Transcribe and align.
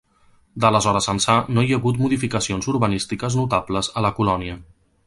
D'aleshores 0.63 1.09
ençà 1.13 1.35
no 1.57 1.65
hi 1.65 1.69
ha 1.73 1.79
hagut 1.81 2.01
modificacions 2.07 2.71
urbanístiques 2.75 3.39
notables 3.43 3.93
a 4.03 4.09
la 4.09 4.17
colònia. 4.23 4.61